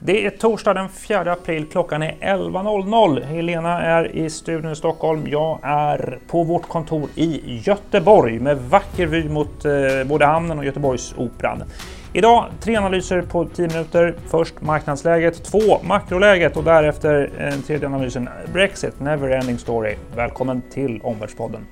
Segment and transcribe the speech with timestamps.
[0.00, 3.24] Det är torsdag den 4 april, klockan är 11.00.
[3.24, 5.26] Helena är i studion i Stockholm.
[5.26, 9.72] Jag är på vårt kontor i Göteborg med vacker vy mot eh,
[10.06, 11.62] både hamnen och Göteborgsoperan.
[12.12, 14.14] Idag tre analyser på 10 minuter.
[14.30, 19.94] Först marknadsläget, två makroläget och därefter den tredje analysen Brexit, never ending story.
[20.16, 21.66] Välkommen till Omvärldspodden.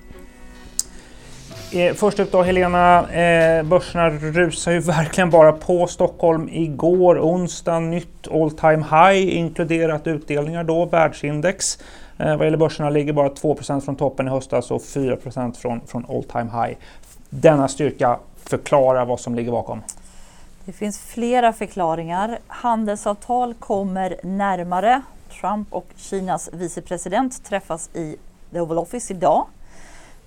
[1.73, 7.81] Eh, först ut då Helena, eh, börserna rusar ju verkligen bara på Stockholm igår, onsdag,
[7.81, 11.79] nytt all time high inkluderat utdelningar då, världsindex.
[12.19, 15.17] Eh, vad gäller börserna ligger bara 2% från toppen i höstas och 4
[15.61, 16.77] från, från all time high.
[17.31, 19.83] Denna styrka förklarar vad som ligger bakom.
[20.65, 22.39] Det finns flera förklaringar.
[22.47, 25.03] Handelsavtal kommer närmare.
[25.41, 28.17] Trump och Kinas vicepresident träffas i
[28.53, 29.47] The Oval Office idag.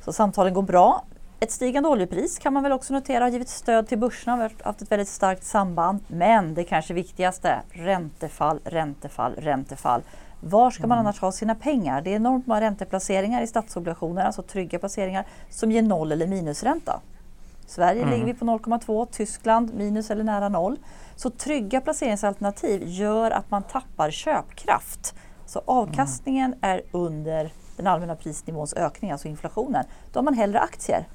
[0.05, 1.03] Så samtalen går bra.
[1.41, 4.81] Ett stigande oljepris kan man väl också notera har givit stöd till börserna, har haft
[4.81, 5.99] ett väldigt starkt samband.
[6.07, 10.01] Men det kanske viktigaste, räntefall, räntefall, räntefall.
[10.41, 11.05] Var ska man mm.
[11.05, 12.01] annars ha sina pengar?
[12.01, 17.01] Det är enormt många ränteplaceringar i statsobligationer, alltså trygga placeringar, som ger noll eller minusränta.
[17.67, 18.13] Sverige mm.
[18.13, 20.79] ligger vi på 0,2, Tyskland minus eller nära noll.
[21.15, 25.15] Så trygga placeringsalternativ gör att man tappar köpkraft.
[25.45, 26.59] Så avkastningen mm.
[26.61, 29.85] är under den allmänna prisnivåns ökning, alltså inflationen.
[30.11, 31.05] Då har man hellre aktier.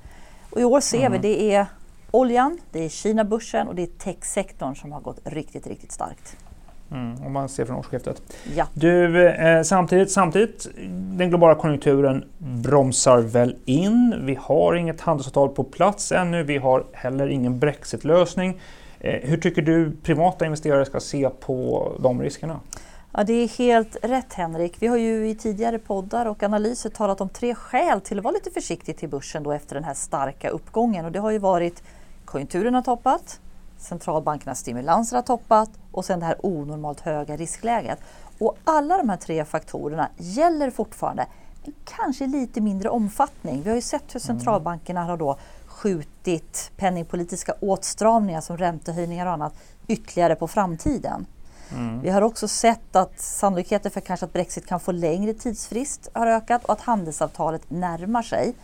[0.55, 1.13] Och I år ser mm.
[1.13, 1.67] vi det är
[2.11, 6.37] oljan, det är Kina-börsen och det är techsektorn som har gått riktigt, riktigt starkt.
[6.91, 8.23] Mm, om man ser från årsskiftet.
[8.55, 8.67] Ja.
[8.75, 14.15] Du, eh, samtidigt, samtidigt, den globala konjunkturen bromsar väl in.
[14.27, 16.43] Vi har inget handelsavtal på plats ännu.
[16.43, 18.61] Vi har heller ingen Brexit-lösning.
[19.01, 22.61] Eh, hur tycker du privata investerare ska se på de riskerna?
[23.17, 24.77] Ja, det är helt rätt Henrik.
[24.79, 28.35] Vi har ju i tidigare poddar och analyser talat om tre skäl till att vara
[28.35, 31.05] lite försiktig till börsen då efter den här starka uppgången.
[31.05, 31.83] Och det har ju varit
[32.25, 33.41] konjunkturen har toppat,
[33.79, 37.99] centralbankernas stimulanser har toppat och sen det här onormalt höga riskläget.
[38.39, 41.27] Och alla de här tre faktorerna gäller fortfarande,
[41.65, 43.63] men kanske lite mindre omfattning.
[43.63, 44.39] Vi har ju sett hur mm.
[44.39, 49.55] centralbankerna har då skjutit penningpolitiska åtstramningar som räntehöjningar och annat
[49.89, 51.27] ytterligare på framtiden.
[51.73, 52.01] Mm.
[52.01, 56.27] Vi har också sett att sannolikheten för kanske att Brexit kan få längre tidsfrist har
[56.27, 58.55] ökat och att handelsavtalet närmar sig.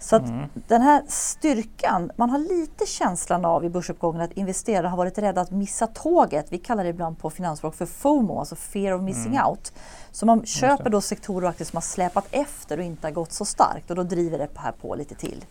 [0.00, 0.48] Så att mm.
[0.54, 5.40] den här styrkan, man har lite känslan av i börsuppgången att investerare har varit rädda
[5.40, 6.46] att missa tåget.
[6.48, 9.46] Vi kallar det ibland på finansspråk för FOMO, alltså fear of missing mm.
[9.46, 9.72] out.
[10.10, 13.32] Så man köper då sektorer och aktier som har släpat efter och inte har gått
[13.32, 15.44] så starkt och då driver det här på lite till.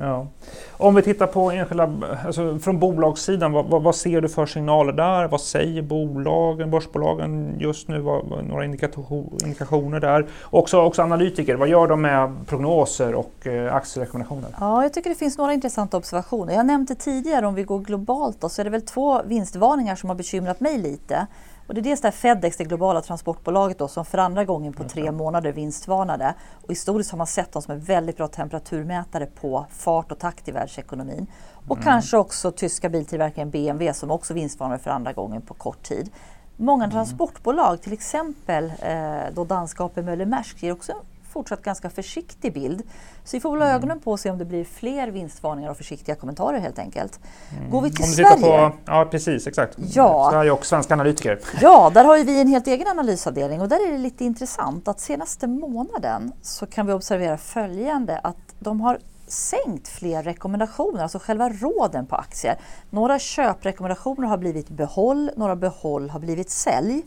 [0.00, 0.26] Ja.
[0.72, 1.92] Om vi tittar på enskilda,
[2.26, 5.28] alltså från bolagssidan, vad, vad, vad, ser du för signaler där?
[5.28, 8.00] Vad säger bolagen, börsbolagen just nu?
[8.00, 10.26] Vad, vad, några indikationer där?
[10.42, 14.48] Också, också analytiker, vad gör de med prognoser och eh, aktierekommendationer?
[14.60, 16.54] Ja, jag tycker det finns några intressanta observationer.
[16.54, 20.08] Jag nämnde tidigare, om vi går globalt, då, så är det väl två vinstvarningar som
[20.08, 21.26] har bekymrat mig lite.
[21.66, 24.84] Och det är dels det Fedex, det globala transportbolaget då, som för andra gången på
[24.84, 26.34] tre månader vinstvarnade.
[26.62, 30.48] Och historiskt har man sett dem som en väldigt bra temperaturmätare på fart och takt
[30.48, 31.26] i världsekonomin.
[31.68, 31.84] Och mm.
[31.84, 36.10] kanske också tyska biltillverkaren BMW som också vinstvarnade för andra gången på kort tid.
[36.56, 36.92] Många mm.
[36.92, 40.92] transportbolag, till exempel eh, då danska AP Möller Maersk, ger också
[41.34, 42.82] fortsatt ganska försiktig bild.
[43.24, 43.76] Så vi får väl ha mm.
[43.76, 47.20] ögonen på och se om det blir fler vinstvarningar och försiktiga kommentarer helt enkelt.
[47.58, 47.70] Mm.
[47.70, 48.40] Går vi till Sverige?
[48.40, 49.78] På, ja precis, exakt.
[49.78, 50.28] Ja.
[50.30, 51.40] Sverige och svenska analytiker.
[51.60, 55.00] Ja, där har vi en helt egen analysavdelning och där är det lite intressant att
[55.00, 61.48] senaste månaden så kan vi observera följande att de har sänkt fler rekommendationer, alltså själva
[61.48, 62.58] råden på aktier.
[62.90, 67.02] Några köprekommendationer har blivit behåll, några behåll har blivit sälj.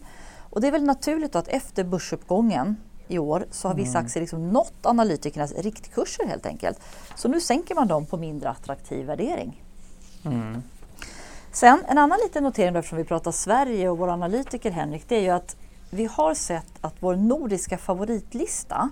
[0.49, 2.75] Och det är väl naturligt att efter börsuppgången
[3.07, 4.05] i år så har vissa mm.
[4.05, 6.79] aktier liksom nått analytikernas riktkurser helt enkelt.
[7.15, 9.63] Så nu sänker man dem på mindre attraktiv värdering.
[10.25, 10.63] Mm.
[11.51, 15.15] Sen en annan liten notering då, eftersom vi pratar Sverige och våra analytiker Henrik, det
[15.15, 15.55] är ju att
[15.89, 18.89] vi har sett att vår nordiska favoritlista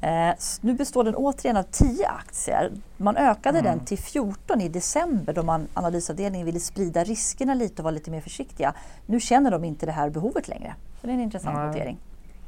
[0.00, 2.72] eh, nu består den återigen av 10 aktier.
[2.96, 3.70] Man ökade mm.
[3.70, 8.10] den till 14 i december då man analysavdelningen ville sprida riskerna lite och vara lite
[8.10, 8.74] mer försiktiga.
[9.06, 10.74] Nu känner de inte det här behovet längre.
[11.00, 11.66] Så det är en intressant mm.
[11.66, 11.98] notering.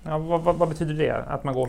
[0.08, 1.24] Ja, vad, vad, vad, betyder det?
[1.28, 1.68] Att man går,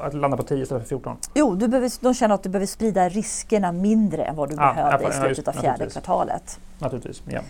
[0.00, 1.16] att landa på 10 istället för 14?
[1.34, 4.74] Jo, du behöver, de känner att du behöver sprida riskerna mindre än vad du ah,
[4.74, 6.60] behövde i slutet av fjärde kvartalet.
[6.78, 7.22] Naturligtvis.
[7.26, 7.40] Ja.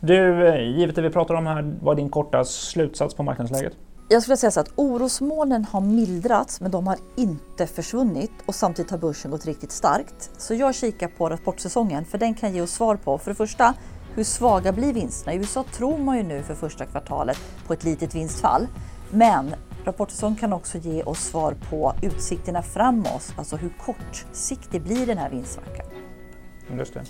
[0.00, 3.72] Du, eh, givet det vi pratar om här, vad är din korta slutsats på marknadsläget?
[4.08, 8.90] Jag skulle säga så att orosmolnen har mildrats men de har inte försvunnit och samtidigt
[8.90, 10.30] har börsen gått riktigt starkt.
[10.38, 13.74] Så jag kikar på rapportsäsongen för den kan ge oss svar på för det första
[14.16, 15.34] hur svaga blir vinsterna?
[15.34, 18.66] I USA tror man ju nu för första kvartalet på ett litet vinstfall.
[19.10, 19.54] Men
[19.84, 25.30] rapportsäsong kan också ge oss svar på utsikterna framåt, alltså hur kortsiktig blir den här
[25.30, 25.86] vinstsvackan?
[26.66, 27.02] Mm, just det.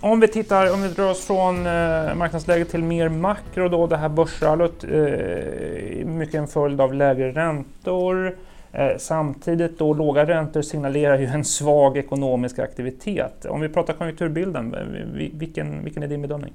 [0.00, 3.96] Om vi tittar, om vi drar oss från eh, marknadsläget till mer makro då, det
[3.96, 8.36] här börsrallyt, eh, mycket en följd av lägre räntor.
[8.72, 13.44] Eh, samtidigt då låga räntor signalerar ju en svag ekonomisk aktivitet.
[13.44, 16.52] Om vi pratar konjunkturbilden, eh, vilken, vilken är din bedömning?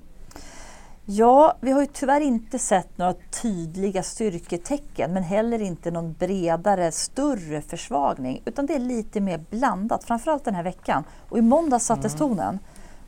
[1.08, 6.92] Ja, vi har ju tyvärr inte sett några tydliga styrketecken men heller inte någon bredare,
[6.92, 11.04] större försvagning utan det är lite mer blandat, framförallt den här veckan.
[11.30, 12.18] Och i måndag sattes mm.
[12.18, 12.60] tonen.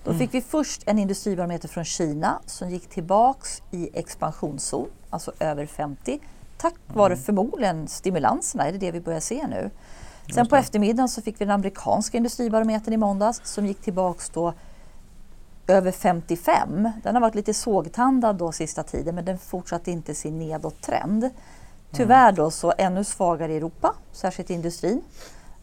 [0.03, 5.65] Då fick vi först en industribarometer från Kina som gick tillbaks i expansionszon, alltså över
[5.65, 6.19] 50.
[6.57, 7.23] Tack vare mm.
[7.23, 9.69] förmodligen stimulanserna är det det vi börjar se nu.
[10.33, 14.53] Sen på eftermiddagen så fick vi den amerikanska industribarometern i måndags som gick tillbaks då
[15.67, 16.91] över 55.
[17.03, 21.29] Den har varit lite sågtandad då sista tiden men den fortsatte inte sin nedåttrend.
[21.91, 25.01] Tyvärr då så ännu svagare i Europa, särskilt industrin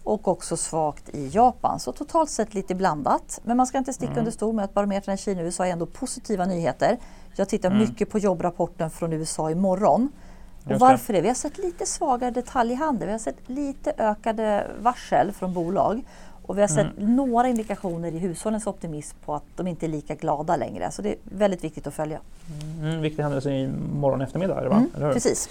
[0.04, 1.80] och också svagt i Japan.
[1.80, 3.40] Så totalt sett lite blandat.
[3.44, 4.18] Men man ska inte sticka mm.
[4.18, 6.98] under stol med att barometrarna i Kina och USA är ändå positiva nyheter.
[7.36, 7.80] Jag tittar mm.
[7.80, 10.12] mycket på jobbrapporten från USA imorgon.
[10.64, 11.20] Och varför det?
[11.20, 13.06] Vi har sett lite svagare detaljhandel.
[13.06, 16.04] Vi har sett lite ökade varsel från bolag.
[16.46, 17.16] Och vi har sett mm.
[17.16, 20.90] några indikationer i hushållens optimism på att de inte är lika glada längre.
[20.90, 22.20] Så det är väldigt viktigt att följa.
[22.80, 24.84] Mm, viktig händelse imorgon eftermiddag, va?
[24.96, 25.48] Mm, precis.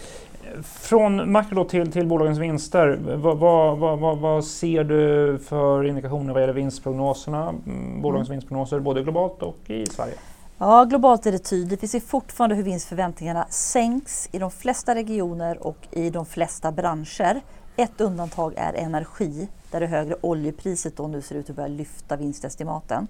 [0.64, 6.42] Från makro till, till bolagens vinster, vad, vad, vad, vad, ser du för indikationer vad
[6.42, 8.36] gäller vinstprognoserna, mm, bolagens mm.
[8.36, 10.14] vinstprognoser både globalt och i Sverige?
[10.58, 11.84] Ja, globalt är det tydligt.
[11.84, 17.42] Vi ser fortfarande hur vinstförväntningarna sänks i de flesta regioner och i de flesta branscher.
[17.76, 22.16] Ett undantag är energi, där det högre oljepriset då nu ser ut att börja lyfta
[22.16, 23.08] vinstestimaten.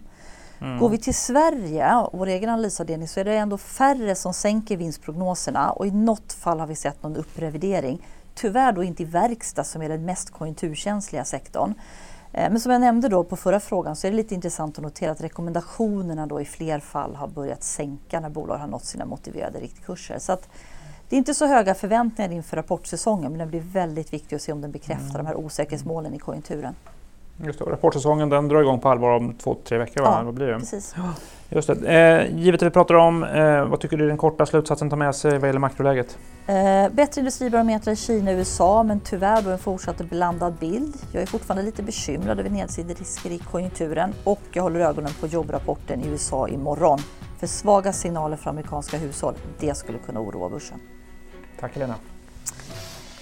[0.62, 0.80] Mm.
[0.80, 5.72] Går vi till Sverige, vår egen analysavdelning, så är det ändå färre som sänker vinstprognoserna
[5.72, 8.08] och i något fall har vi sett någon upprevidering.
[8.36, 11.74] Tyvärr då inte i verkstad som är den mest konjunkturkänsliga sektorn.
[12.32, 14.84] Eh, men som jag nämnde då på förra frågan så är det lite intressant att
[14.84, 19.06] notera att rekommendationerna då i fler fall har börjat sänka när bolag har nått sina
[19.06, 20.20] motiverade riktkurser.
[20.20, 20.50] Så att
[21.14, 24.52] det är inte så höga förväntningar inför rapportsäsongen men det blir väldigt viktigt att se
[24.52, 25.26] om den bekräftar mm.
[25.26, 26.76] de här osäkerhetsmålen i konjunkturen.
[27.44, 30.02] Just det, rapportsäsongen den drar igång på allvar om två, tre veckor.
[30.02, 30.16] Va?
[30.20, 30.60] Ja, Vad blir det?
[30.60, 30.96] precis.
[31.50, 31.88] Just det.
[31.88, 34.90] Eh, givet det vi pratar om, eh, vad tycker du är den korta slutsatsen att
[34.90, 36.18] ta med sig vad gäller makroläget?
[36.48, 40.96] Eh, bättre industribarometrar i Kina och USA men tyvärr då en fortsatt blandad bild.
[41.12, 46.02] Jag är fortfarande lite bekymrad över nedsiderisker i konjunkturen och jag håller ögonen på jobbrapporten
[46.02, 47.00] i USA imorgon.
[47.40, 50.80] För svaga signaler för amerikanska hushåll, det skulle kunna oroa börsen.
[51.64, 51.96] Tack Helena.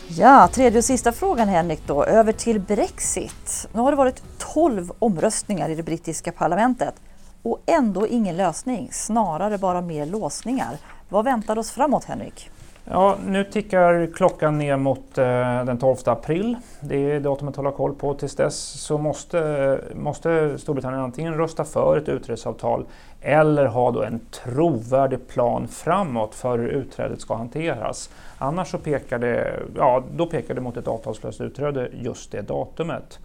[0.07, 3.67] Ja, tredje och sista frågan Henrik då, över till Brexit.
[3.73, 6.95] Nu har det varit 12 omröstningar i det brittiska parlamentet
[7.41, 10.77] och ändå ingen lösning, snarare bara mer låsningar.
[11.09, 12.49] Vad väntar oss framåt Henrik?
[12.85, 16.55] Ja, nu tickar klockan ner mot eh, den 12 april.
[16.79, 18.13] Det är datumet att hålla koll på.
[18.13, 22.85] Tills dess så måste, måste Storbritannien antingen rösta för ett utträdesavtal
[23.21, 28.09] eller ha då en trovärdig plan framåt för hur utträdet ska hanteras.
[28.37, 33.19] Annars så pekar det, ja, då pekar det mot ett avtalslöst utträde just det datumet.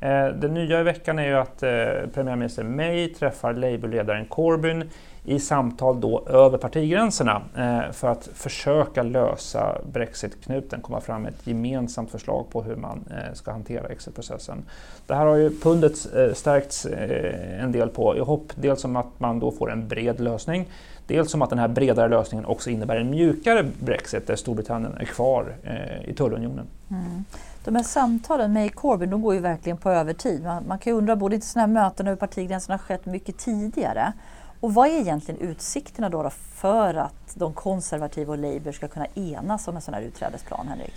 [0.00, 4.90] Eh, det nya i veckan är ju att eh, premiärminister May träffar Labourledaren Corbyn
[5.24, 11.46] i samtal då över partigränserna eh, för att försöka lösa Brexit-knuten, komma fram med ett
[11.46, 14.64] gemensamt förslag på hur man ska hantera exitprocessen.
[15.06, 15.96] Det här har ju pundet
[16.34, 16.86] stärkts
[17.60, 20.68] en del på i hopp dels om att man då får en bred lösning,
[21.10, 25.04] dels om att den här bredare lösningen också innebär en mjukare Brexit där Storbritannien är
[25.04, 26.66] kvar eh, i tullunionen.
[26.90, 27.24] Mm
[27.64, 30.42] de här samtalen med Corbyn de går ju verkligen på övertid.
[30.42, 34.12] Man, man kan ju undra, borde inte sådana här möten över partigränserna skett mycket tidigare?
[34.60, 39.06] Och vad är egentligen utsikterna då, då för att de konservativa och Labour ska kunna
[39.14, 40.94] enas om en sån här utträdesplan, Henrik?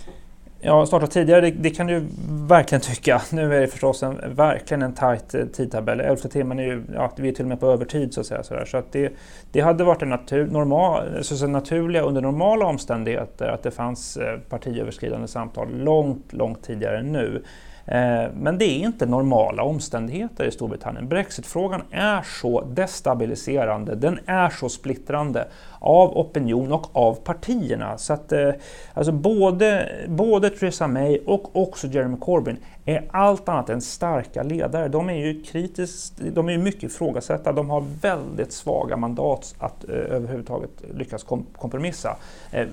[0.66, 3.22] Ja, starta tidigare, det, det, kan du verkligen tycka.
[3.32, 6.00] Nu är det förstås en, verkligen en tajt eh, tidtabell.
[6.00, 8.42] Elfte timmen är ju, ja, vi är till och med på övertid så att säga.
[8.42, 8.64] Så, där.
[8.64, 9.12] så att det,
[9.52, 14.16] det hade varit en natur, normal, så, så naturliga under normala omständigheter att det fanns
[14.16, 17.42] eh, partiöverskridande samtal långt, långt tidigare än nu.
[17.86, 21.08] Eh, men det är inte normala omständigheter i Storbritannien.
[21.08, 25.48] Brexitfrågan är så destabiliserande, den är så splittrande
[25.84, 27.98] av opinion och av partierna.
[27.98, 28.50] Så att eh,
[28.94, 34.88] alltså både, både Theresa May och också Jeremy Corbyn är allt annat än starka ledare.
[34.88, 39.94] De är ju kritiskt, de är mycket ifrågasatta, de har väldigt svaga mandat att eh,
[39.94, 42.16] överhuvudtaget lyckas kom kompromissa.
[42.50, 42.66] Eh,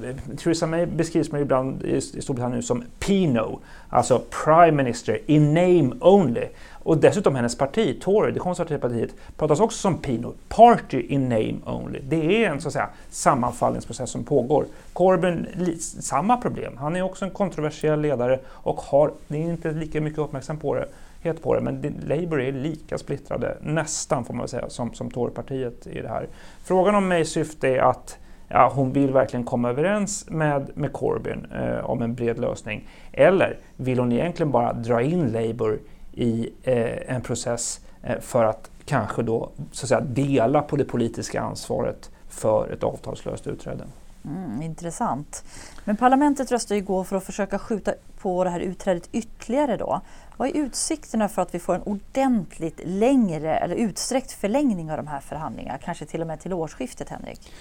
[0.43, 5.91] Theresa May beskrivs man ibland i, i Storbritannien som PINO, alltså Prime Minister in name
[5.99, 6.47] only.
[6.83, 11.55] Och dessutom hennes parti, Tory, det konservativa partiet, pratas också som PINO, Party in name
[11.65, 11.99] only.
[12.09, 14.65] Det är en så att säga, sammanfallningsprocess som pågår.
[14.93, 15.47] Corbyn,
[15.79, 16.77] samma problem.
[16.77, 21.55] Han är också en kontroversiell ledare och har, det är inte lika mycket uppmärksamhet på
[21.55, 26.09] det, men Labour är lika splittrade, nästan får man säga, som, som Torypartiet i det
[26.09, 26.27] här.
[26.63, 31.45] Frågan om Mays syfte är att ja, hon vill verkligen komma överens med, med Corbyn
[31.55, 32.87] eh, om en bred lösning.
[33.11, 35.79] Eller vill hon egentligen bara dra in Labour
[36.13, 40.85] i eh, en process eh, för att kanske då så att säga, dela på det
[40.85, 43.83] politiska ansvaret för ett avtalslöst utträde.
[44.25, 45.43] Mm, intressant.
[45.85, 50.01] Men parlamentet röstade igår för att försöka skjuta på det här utträdet ytterligare då.
[50.37, 55.07] Vad är utsikterna för att vi får en ordentligt längre eller utsträckt förlängning av de
[55.07, 55.77] här förhandlingarna?
[55.77, 57.51] Kanske till och med till årsskiftet, Henrik?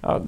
[0.00, 0.20] Ja,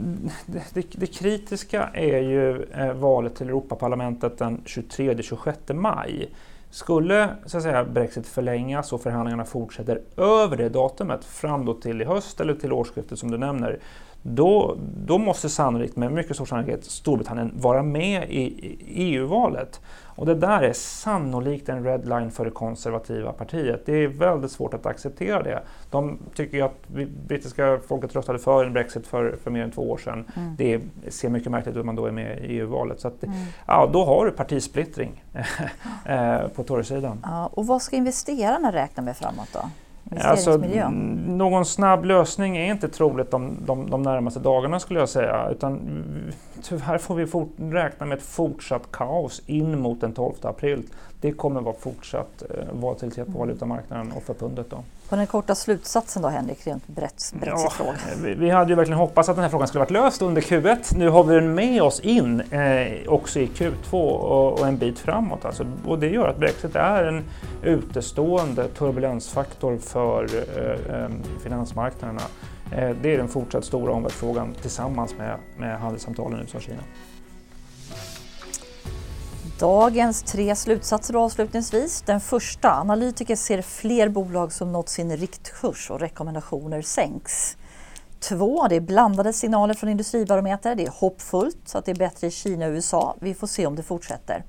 [0.47, 6.31] det, det, det, kritiska är ju eh, valet till Europaparlamentet den 23-26 maj.
[6.75, 12.03] Skulle så att säga, Brexit förlängas och förhandlingarna fortsätter över det datumet fram då till
[12.03, 13.79] i höst eller till årsskiftet som du nämner,
[14.27, 14.77] då,
[15.07, 19.81] då måste sannolikt med mycket stor sannolikhet Storbritannien vara med i EU-valet.
[20.17, 23.87] Och det där är sannolikt en red line för det konservativa partiet.
[23.87, 25.63] Det är väldigt svårt att acceptera det.
[25.91, 26.89] De tycker ju att
[27.27, 30.25] brittiska folket röstade för en Brexit för, för mer än två år sedan.
[30.37, 30.57] Mm.
[30.57, 33.01] Det ser mycket märkligt ut om man då är med i EU-valet.
[33.01, 33.37] Så att, mm.
[33.67, 35.25] ja, då har du partisplittring
[36.05, 37.21] eh, på Tory-sidan.
[37.23, 39.71] Ja, och vad ska investerarna räkna med framåt då?
[40.21, 40.57] Alltså,
[41.27, 45.49] någon snabb lösning är inte troligt de, de, de närmaste dagarna skulle jag säga.
[45.51, 45.81] Utan
[46.63, 50.83] tyvärr får vi fort, räkna med ett fortsatt kaos in mot den 12 april.
[51.21, 53.39] Det kommer vara fortsatt eh, volatilitet på mm.
[53.39, 54.67] valutamarknaden och för pundet.
[54.71, 54.77] Då.
[55.09, 57.95] På den korta slutsatsen då Henrik, rent Brexit-frågan?
[58.09, 60.43] Ja, vi, vi, hade ju verkligen hoppats att den här frågan skulle varit löst under
[60.43, 60.97] Q1.
[60.97, 64.99] Nu har vi den med oss in eh, också i Q2 och, och, en bit
[64.99, 65.45] framåt.
[65.45, 65.67] Alltså.
[65.87, 67.25] Och det gör att Brexit är en
[67.63, 71.09] utestående turbulensfaktor för eh, eh,
[71.43, 72.23] finansmarknaderna.
[72.73, 76.83] Eh, det är den fortsatt stora omvärldsfrågan tillsammans med, med handelssamtalen USA-Kina.
[79.59, 82.03] Dagens tre slutsatser avslutningsvis.
[82.03, 87.57] Den första, analytiker ser fler bolag som nått sin riktkurs och rekommendationer sänks.
[88.21, 90.75] Två, det är blandade signaler från Industribarometer.
[90.75, 93.17] Det är hoppfullt att det är bättre i Kina och USA.
[93.21, 94.45] Vi får se om det fortsätter.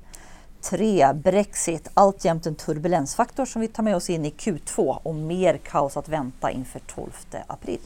[0.61, 5.57] Tre, Brexit, alltjämt en turbulensfaktor som vi tar med oss in i Q2 och mer
[5.57, 7.11] kaos att vänta inför 12
[7.47, 7.79] april.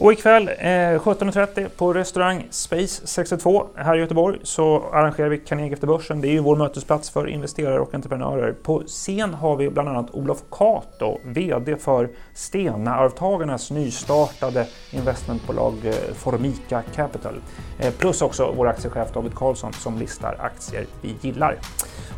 [0.00, 5.72] Och ikväll eh, 17.30 på restaurang Space 62 här i Göteborg så arrangerar vi Carnegie
[5.72, 6.20] efter börsen.
[6.20, 8.52] Det är ju vår mötesplats för investerare och entreprenörer.
[8.52, 16.82] På scen har vi bland annat Olof Kato, VD för Stena-arvtagarnas nystartade investmentbolag eh, Formica
[16.94, 17.34] Capital.
[17.78, 21.58] Eh, plus också vår aktiechef David Karlsson som listar aktier vi gillar.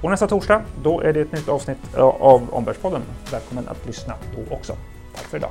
[0.03, 3.03] Och nästa torsdag, då är det ett nytt avsnitt eh, av Omvärldspodden.
[3.33, 4.73] Välkommen att lyssna då också.
[5.15, 5.51] Tack för idag.